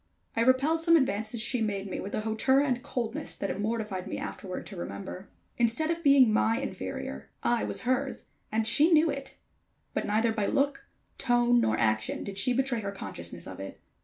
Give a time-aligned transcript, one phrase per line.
[0.35, 4.07] I repelled some advances she made me with a hauteur and coldness that it mortified
[4.07, 5.29] me afterward to remember.
[5.57, 9.37] Instead of being my inferior, I was her's, and she knew it;
[9.93, 10.87] but neither by look,
[11.19, 13.79] tone nor action did she betray her consciousness of it.